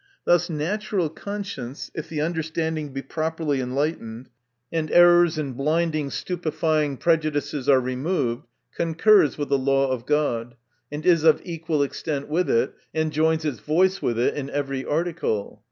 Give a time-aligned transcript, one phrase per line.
[0.25, 4.29] Thus natural conscience, if the understanding be properly enlightened,
[4.71, 10.55] and errors and blinding stupifying prejudices are removed, concurs with the law of God,
[10.91, 14.83] and is of equal extent with it, and joins its voice with it in every
[14.83, 15.59] article.